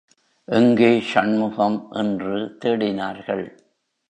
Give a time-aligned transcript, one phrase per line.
[0.45, 1.87] எங்கே ஷண்முகம்?
[1.91, 3.45] என்று தேடினார்கள்.